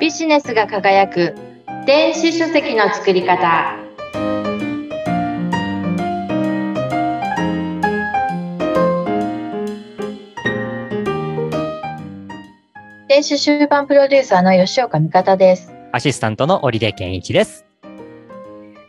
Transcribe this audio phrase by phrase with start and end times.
[0.00, 1.34] ビジネスが輝く
[1.84, 3.76] 電子書籍の作り方
[13.08, 17.66] 電子出版プロデューサーの吉岡美方ですアシスタントの織出健一です。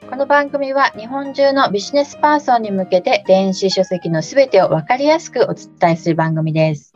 [0.09, 6.93] この番組は日本中のビジネスパーソンに向けて電子書籍のすべてをわかりやすくお伝えする番組です。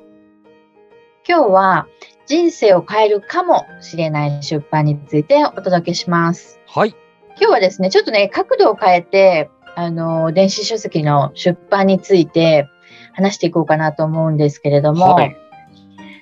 [1.27, 1.88] 今日は
[2.27, 6.59] 人生を変えるかもしれない出版についてお届けします。
[6.67, 6.95] はい。
[7.38, 12.67] 今日はですね、ちょっとね、角度を変えて、あの、電子書籍の出版について
[13.13, 15.38] 話していこうかなと思うんですけれども、はい。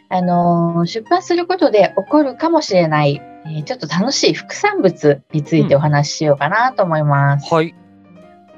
[0.09, 7.53] あの、出版することで起こるかもしれない、えーちょっと楽しい副産物についてお話ししようかなと思います。
[7.53, 7.75] はい。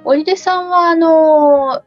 [0.03, 1.81] 織出さんは、あの、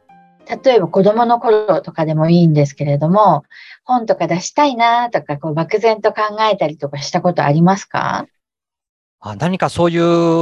[0.63, 3.43] 例えば子供の頃とかでもいいんですけれども、
[3.83, 8.25] 本とか出したいなとか、こう漠然と考えたりとかしたことありますか？
[9.19, 9.97] あ何かそうい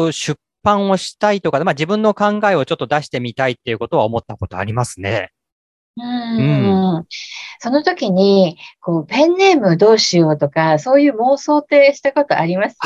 [0.07, 5.31] う出版をしたいとか、まあ自分の考えをちょっと出してみたいっていうことは思ったことありますね。
[5.97, 7.05] うーん。
[7.59, 12.77] その時に、こう、ペンネームどうしようとか、そういう妄想ってしたことあります？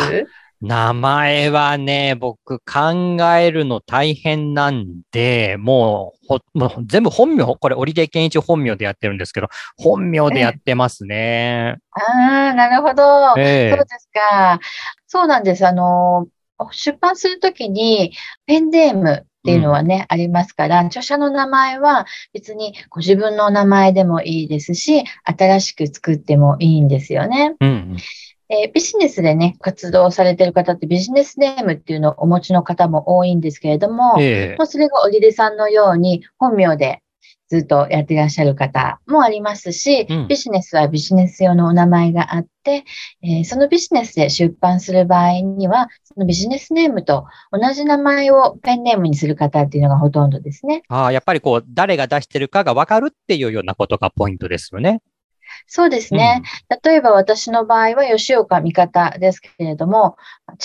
[0.62, 11.78] 名前はね、僕考えるの大変なんで、もう、ほもう全部本名、これ、織出健一本名でやってるんですけど、本名でやってますね。
[11.92, 13.34] ああ、なるほど。
[13.40, 14.59] えそうですか。
[15.08, 15.66] そうなんです。
[15.66, 16.28] あの、
[16.70, 18.14] 出版するときに、
[18.46, 27.56] ペンネームっていうのはね、ありますから、著者の名前は別にご自分の名前でもいいですし、新しく作ってもいいんですよね。
[27.59, 27.98] うんうん。
[28.52, 37.02] えービジネスでね、活動されている方ってビジネスネームっていうのをお持ちの方も多いんですけれども、ええもうそれが織出さんのように本名で
[37.47, 42.83] ずっとやっていらっしゃる方もありますし、うんビジネスはビジネス用のお名前があって、
[43.23, 50.84] えーそのビジネスで出版する場合には、そのビジネスネームと同じ名前をペンネームにする方っていうのがほとんどですね。
[50.90, 55.01] ああ、やっぱりこう、誰が出してるかがわかるっていうようなことがポイントですよね。
[55.67, 56.41] そうですね。
[56.83, 60.17] 例えば私の場合は吉岡美方ですけれども、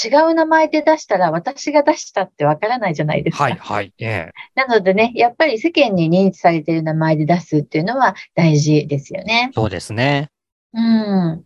[0.05, 3.45] 違う名前で出したら私が出したってわからないじゃないですか。
[3.45, 3.93] はい、はい。
[3.99, 9.51] ええなのでね、やっぱり世間に認知されている名前で出すっていうのは大事ですよね。
[9.55, 10.31] そうですね。
[10.73, 11.43] うん。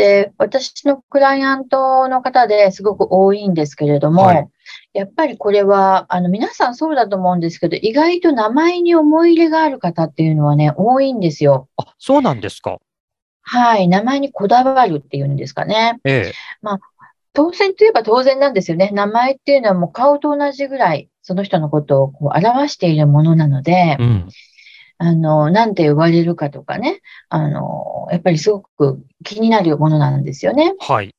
[0.00, 4.48] で、私のクライアントの方ですごく多いんですけれども、はい
[4.92, 11.68] やっぱりこれは、あの、皆さんそうだと思うんですけど、意外と名前に思い入れがある方っていうのはね、多いんですよ。
[11.76, 12.78] あ、そうなんですか。
[13.42, 13.88] はい。
[13.88, 15.98] 名前にこだわるっていうんですかね。
[16.04, 16.32] ええ
[17.32, 18.90] 当然といえば当然なんですよね。
[18.92, 24.28] 名前っていうのはもう顔と同じぐらい、その人のことをこう表しているものなので、うん。
[25.02, 27.00] あの、なんて呼ばれるかとかね、
[27.30, 30.74] あの、やっぱりすごく気になるものなんですよね。
[30.78, 31.14] はい。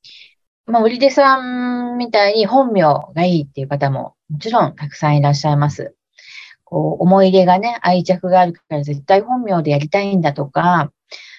[0.68, 5.96] まあ、売出さんみたいに本名がいいっていう方ももちろんたくさんいらっしゃいます。
[6.64, 10.92] こう、思い入れがね、愛着があるから絶対本名でやりたいんだとか、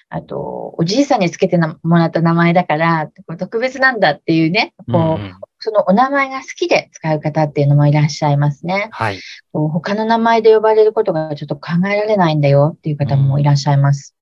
[0.09, 3.09] あと、おじいさんにつけてなもらった名前だから、
[3.39, 8.89] 特別なんだっていうね、こう、そのお名前が好きで使う方っていうのもいらっしゃいますね。
[8.91, 9.19] はい。
[9.53, 14.13] こう他の名前で呼ばれることがちょっと考えられないんだよっていう方もいらっしゃいます。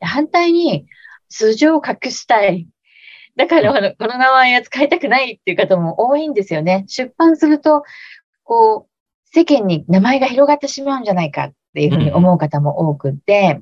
[0.00, 0.86] で反対に、
[1.28, 2.66] 素性を隠したい。
[3.36, 6.84] だから、あのこの名前は使いたくないっていう方も多いんですよね。
[6.88, 7.84] 出版すると、
[8.42, 8.90] こう、
[9.32, 13.60] 世間に名前が広がってしまうんじゃないかっていうふうに思う方も多くって、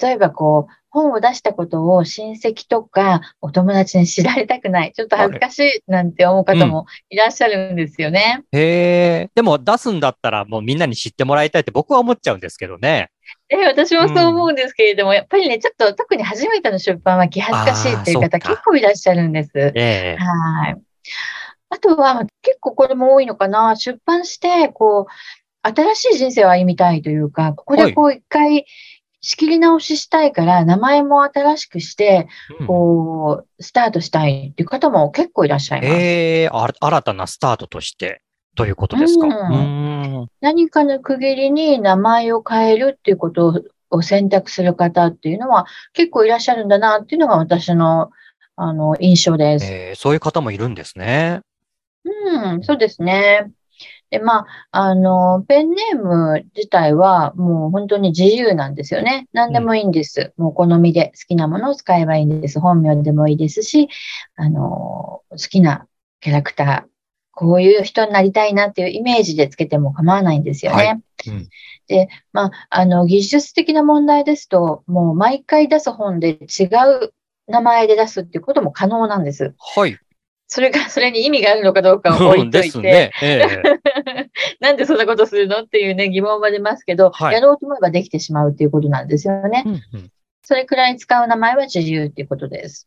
[0.00, 4.92] 例えばこう、本を出したことを親戚とかお友達に知られたくない。
[4.92, 8.44] ちょっと恥ずかしいなんて思う方もいらっしゃるんですよね。
[8.52, 9.30] へえ。
[9.34, 13.10] でも出すんだったらもうみんなに知ってもらいたいって僕は思っちゃうんですけどね。
[13.48, 19.50] え、私もそう思うんですけれども、やっぱりね、ちょっと特に初めての出版は気恥ずかしいっていう方結構いらっしゃるんです。
[19.54, 20.76] ええはい。
[21.70, 23.74] あとは、結構これも多いのかな。
[23.74, 25.12] 出版して、こう、
[25.64, 28.66] 新しい人生を歩みたいというか、ここでこう一回
[29.24, 32.28] 仕切り直ししたいから、名前も新しくして、
[32.60, 35.92] うんこう、スタートしたいっていう方も結構いらっしゃいます。
[35.94, 38.20] ええあ新たなスタートとして
[38.54, 39.26] ということですか？
[39.26, 40.26] ううんーん。
[40.40, 43.60] 何かの区切りに名前を変えるっていうことを
[43.90, 48.10] を選択する方っていうのは結構いらっしゃるんだなっていうのが私の、
[48.56, 49.66] あの、印象です。
[49.66, 51.40] ええそういう方もいるんですね。
[52.04, 53.50] うん、そうですね。
[54.14, 59.26] で、まあ、あの、ペンネーム自体はもう本当に自由なんですよね。
[59.32, 60.32] 何でもいいんです。
[60.36, 62.60] もうお好みで好きなものを使えばいいんです。
[62.60, 63.88] 本名でもいいですし、
[64.36, 64.60] あの、
[65.30, 65.88] 好きな
[66.20, 66.82] キャラクター、
[67.32, 70.76] こういう人になりたいなっていうイメージでつけても構わないんですよね。
[70.76, 70.90] はい
[71.26, 71.48] うん
[71.86, 76.64] で、まあ、あの、技術的な問題ですと、もう毎回出す本で違
[77.02, 77.12] う
[77.46, 79.54] 名前で出すっていうことも可能なんです。
[79.76, 79.98] はい。
[80.54, 83.10] それが、 それに意味があるのかどうかを置いといて、ね。
[83.22, 84.30] ええ
[84.60, 89.64] なんでそんなことするのっていうね、疑問は出ますけど、はいやろうと思えばできてしまうっていうことなんですよね。
[89.66, 90.10] うんうん
[90.46, 92.86] それくらい使う名前は自由っていうことです。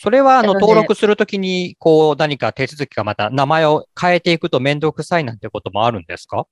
[0.00, 6.46] それは、あの、登録するときに、こう、何か手続きがまた名前を変えていくとめんどくさいなんてこともあるんですか？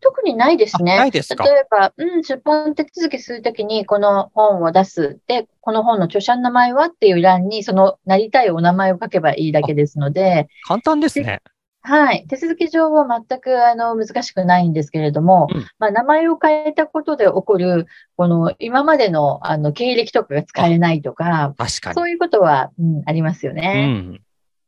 [0.00, 0.94] 特にないですね。
[0.94, 5.18] あないですか例えば、うん、出版手続きするときに、この本を出す。
[5.26, 11.40] で、この本の著者の名前はっていう欄に、そのなりたいお名前を書けばいいだけですので、簡単ですね。
[11.86, 12.24] はい。
[12.28, 17.86] 手続き上は全く、あの、難しくないんですけれども、うんまあ、名前を変えたことで起こる、
[18.16, 21.94] この、今までの、あの、経歴とかが使えないとか、確かに。
[21.94, 23.86] そういうことは、うん、ありますようね。
[23.86, 24.23] ん。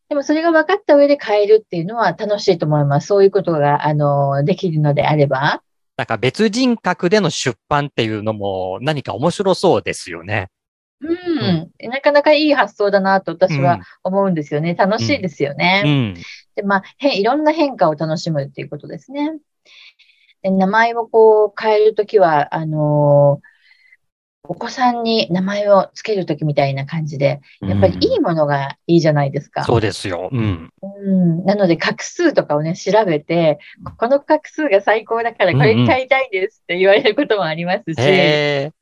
[0.08, 3.08] でも、それが分かった上で変えるっていうのは楽しいと思います。
[3.08, 5.62] そういうことが、あの、できるのであれば。
[5.96, 10.50] なんか別人格での出版っていうのも何か面白そうですよね。
[11.00, 11.70] うん。
[11.90, 14.74] なかなかいい発想だなと私は思うんですよね。
[14.74, 15.82] 楽しいですよね。
[15.84, 16.14] うん。
[16.54, 19.38] で、まあ、へいろんな変化を楽しむっていうことですね。
[20.42, 23.55] で名前をこう変えるときは、あのー
[24.48, 29.64] お子さんに名前をつけるときみたいな感じで、やっぱりいいものがいいじゃないですか。
[29.64, 30.28] そうですよ。
[30.32, 30.70] うん。
[30.82, 33.58] うん、なので、画数とかをね、調べて、
[33.98, 38.72] この画数が最高だから、これに変えたいですって言われることもありますし、へえ。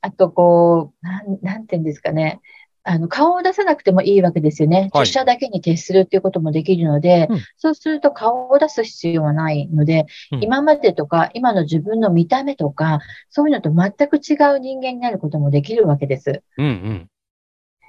[0.00, 2.40] あと、こう、なん、なんていうんですかね。
[2.88, 4.88] あの、顔を出さなくてもいいわけですよね。
[4.92, 16.42] はい著者だけに徹するっていうこともできるので、うんそうすると顔を出す必要はないので、うん今までとか、今の自分の見た目とか、そういうのと全く違う人間になることもできるわけです。
[16.56, 17.10] うんうん。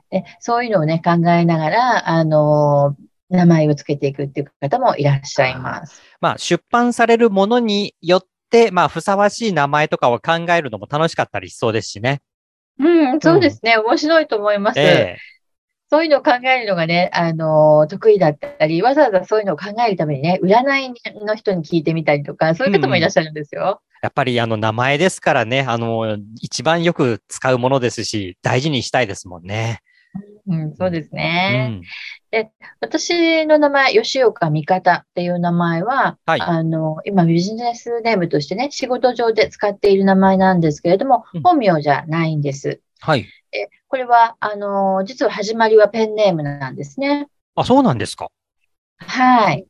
[0.10, 2.98] でそういうのをね、考えながら、あの
[3.30, 6.02] 名前をつけていくっていう方もいらっしゃいます。
[6.20, 12.22] まあ、出版されるものによって、まあ、ふさわしい名前とかを考えるのも楽しかったりしそうですしね。
[12.80, 13.78] うん、そうですね。
[13.78, 14.80] 面白いと思います。
[14.80, 15.18] ええ
[15.92, 20.94] そういうのを考えるのがね、あの、得意だったり、わざわざそういうのを考えるためにね、占い
[21.26, 23.82] の人に聞いてみたりとか、そういう方もいらっしゃるんですよ。
[24.04, 29.80] やっぱりあの名前ですからね、あの、一番よく使うものですし、大事にしたいですもんね。
[30.50, 31.68] うん、そうですうね。
[31.68, 31.82] ん。
[32.80, 42.82] 私の名前、吉岡美方っていう名前は、はいあの、今ビジネスネームとしてね、仕事上で使っている名前なんですけれどもうん、本名じゃないんです。
[43.00, 43.26] はい。
[43.52, 47.28] でこれは、あの、実は始まりはペンネームなんですね。
[47.56, 48.30] あ、そうなんですか。
[48.98, 49.66] はい。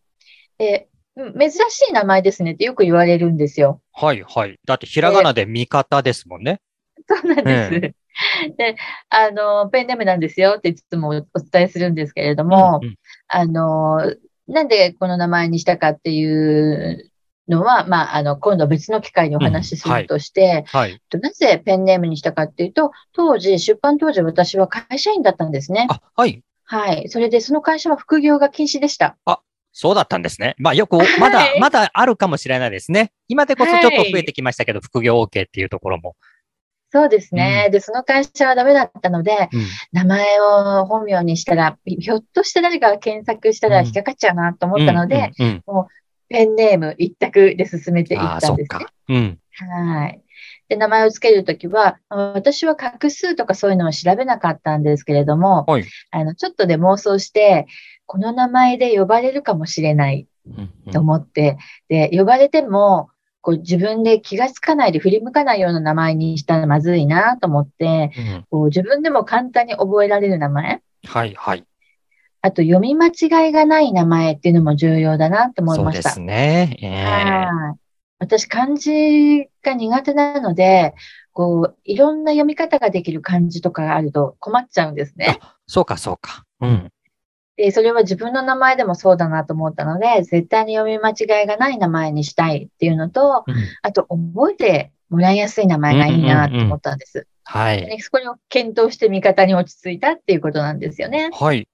[0.58, 3.82] で、うん珍しい名前ですねってよく言われるんですよ。
[3.92, 4.58] はい、はい。
[4.66, 6.62] だって、ひらがなで味方ですもんね。
[7.10, 7.96] そうなんです。
[8.57, 8.75] で、
[9.10, 12.95] あの、ペンネームなんですよっていつもお伝えするんですけれども、うんうん
[13.27, 14.16] あの、
[14.48, 17.12] なんでこの名前にしたかっていう
[17.48, 21.00] のは、まあ、あの、今度別の機会にお話しするとして、はい。
[21.10, 25.88] となぜペンネームにしたかっていうと、当時、出版当時私は会社員だったんですね。
[25.89, 26.44] あ、はい。
[26.63, 27.10] はい。
[27.10, 29.18] それでその会社は副業が禁止でした。
[29.72, 30.56] そうだったんですね。
[30.57, 33.12] まあ、よく、まだは、いまだあるかもしれないですね。
[33.27, 36.15] 今でこそちょっと増えてきましたけど、副業 OK っていうところも。
[36.91, 37.69] そうですね。
[37.71, 39.65] で、その会社はダメだったので、うん。
[39.91, 45.88] 名前を本名にしたら、ひょっとして誰かが検索したら引っかかっちゃうなと思ったので、うん、うん
[46.30, 48.77] ペンネーム一択で進めていったんです
[49.09, 49.38] ね。
[49.51, 50.21] はい。
[50.69, 57.65] で、名前をつけるときは、あ私は画数とかそういうのを調べなかったんですけれども、はいあの、ちょっとで妄想して、
[58.05, 61.58] この名前で呼ばれるかもしれないうんうんと思って、
[61.89, 63.10] で、呼ばれても、
[63.50, 71.65] こう自分で気がつかないで振り向かないような名前にしたらまずいなと思って、うんこう自分でも簡単に覚えられる名前、はい、はい。
[72.41, 76.36] あと読み間違いがない名前っていうのも重要だなと思いましたそうです。
[76.36, 76.77] ね。
[76.82, 77.79] ええはい。
[78.20, 80.94] 私、漢字が苦手なので、
[81.34, 85.39] こう、いろんな読み方ができる漢字とかがあると困っちゃうんですね。
[85.68, 86.46] そうか、そうか。
[86.62, 86.91] うん。
[87.60, 97.28] で、それは自分の名前でもそうだなと思ったので、絶対に読み間違いがない名前にしたいっていうのと、うんあと、覚えてもらいやすい名前がいいなと思ったんです。
[97.44, 97.86] はい。
[97.86, 101.32] でそこを検討して味方に落ち着いたっていうことなんですよね。
[101.34, 101.68] はい。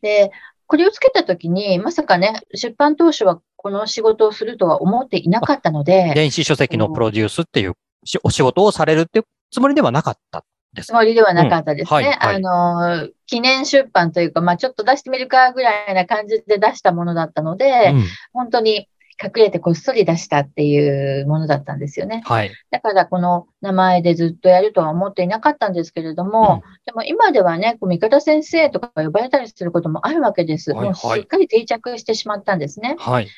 [0.00, 0.30] で、
[0.66, 10.44] これをつけたときに、まさかね、出版当初はこの仕事をするとは思っていなかったので、電子書籍のプロデュースっていうしお仕事をされるっていうつもりではなかった
[10.82, 10.92] つ。
[10.92, 11.98] もりではなかったですね。
[11.98, 18.88] うんはいはいあの、記念出版というか、まあちょっと出してみるかぐらいな感じで出したものだったので、うん本当に
[19.22, 22.22] 隠れてこっそり出したっていうものだったんですよね。
[22.24, 22.52] はい。
[22.70, 30.70] だからこの名前でずっとやるとは思っていなかったんですけれども、でも今ではね、こう味方先生とか呼ばれたりすることもあるわけです。
[30.70, 32.94] はいはいもうすっかり定着してしまったんですね。
[32.98, 33.28] はい。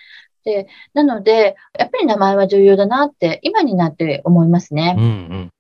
[0.95, 4.95] なので、やっぱり名前は重要だなって今になって思いますね。
[4.99, 5.51] うんうん。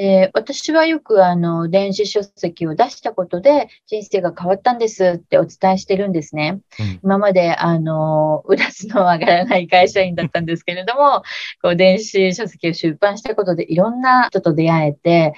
[0.00, 6.60] えー私はよくあの電子書籍を出したことで人生が変わったんですってお伝えしてるんですね。
[6.78, 11.22] うん今まであの売らずの上がらない会社員だったんですけれども、
[11.62, 15.34] こう電子書籍を出版したことでいろんな人と出会えて、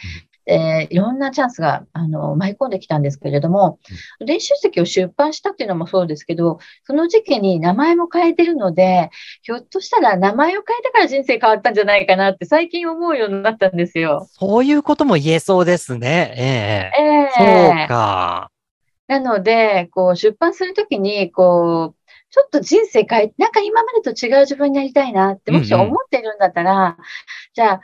[0.47, 3.78] えーいろんなチャンスがあの舞い込んできたんですけれども、
[4.25, 9.11] 電子書籍を出版したっていうのもそうですけど、その時期に名前も変えてるので、
[9.42, 14.26] ひょっとしたら名前を変えてから人生変わったんじゃないかなって最近思うようになったんですよ。
[14.32, 16.90] そういうことも言えそうですね。
[16.97, 17.28] ええええ
[17.78, 18.50] そうか。
[19.09, 26.97] なので、こう、出版するときに、こう、ちょっと人生変え、なんか今までと違う自分になりたいなって、もしうんうん思ってるんだったら、
[27.54, 27.80] じゃあ、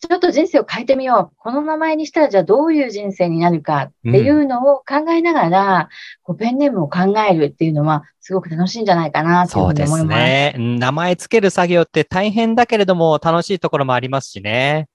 [0.00, 1.36] ちょっと人生を変えてみよう。
[1.38, 5.88] この名前にしたら、じゃあどういう人生になるかっていうのを考えながら、
[6.22, 10.18] こうペンネームを考えるっていうのは、すごく楽しいんじゃないかなというふそうでうに思います。
[10.18, 10.54] すね。
[10.78, 14.86] 名前つける作業って大変だけれども楽しいところもありますしね。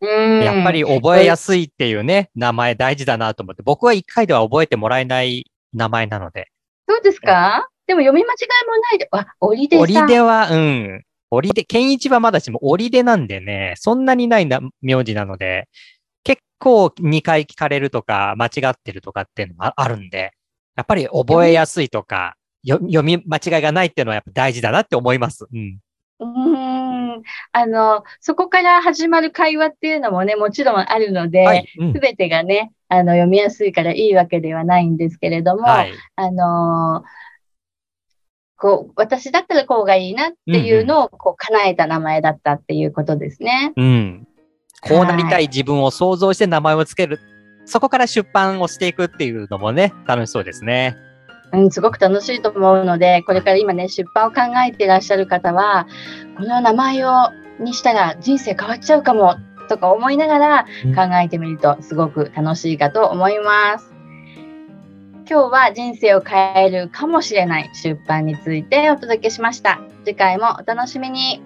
[0.00, 6.48] うんやっぱり覚えやすいっていうね、名前大事だなと思って、僕は一回では覚えてもらえない名前なので。
[6.88, 7.68] そうですか？
[7.86, 9.82] でも読み間違いもないで、あ、折でさん。
[9.82, 11.02] 折出は、うん。
[11.34, 15.68] 折出、健一はまだしも折出なんでね、そんなにないな名字なので、
[16.24, 20.32] 結構2回聞かれるとか、間違ってるとかっていうのもああるんで、
[20.76, 25.46] やっぱり覚えやすいとか、よ読み間違いがないっていうのはやっぱ大事だなって思います。
[25.52, 25.78] うん。
[26.20, 27.22] うーん。
[27.52, 31.68] あの、そこから始まる会話っていうのもね、もちろんあるので、はい。
[31.78, 35.92] うんすべてがね、あの、読みやすいからいいわけではないんですけれども、はい。
[36.16, 37.23] あのー
[38.64, 43.74] こう、私だったらこうがいいなっていうのを、こう、叶えた名前だったっていうことですね。
[43.76, 44.26] うん。
[44.80, 47.20] こうなりたはい自分を想像して名前をつける。
[47.66, 50.96] そこから出版をしていくっていうのもね、楽しそうですね。
[51.52, 55.86] うん、すごく楽しいと思うので、これから今ね、出版を考えていらっしゃる方は、
[56.38, 57.10] この名前を、
[57.60, 59.34] にしたら人生変わっちゃうかも、
[59.68, 63.93] とか思いながらうん考えてみるとすごく楽しいかと思います。
[65.26, 69.80] 今日は人生を変えるかもしれない出版についてお届けしました。
[70.04, 71.42] 次回もお楽しみに。